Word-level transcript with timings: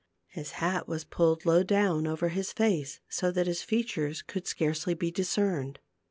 His 0.29 0.53
hat 0.53 0.87
was 0.87 1.03
pulled 1.03 1.45
low 1.45 1.61
down 1.61 2.07
over 2.07 2.29
his 2.29 2.51
face, 2.51 2.99
so 3.07 3.29
that 3.29 3.45
his 3.45 3.61
features 3.61 4.23
could 4.23 4.47
scarcely 4.47 4.95
be 4.95 5.11
dis 5.11 5.37
cerned. 5.37 5.77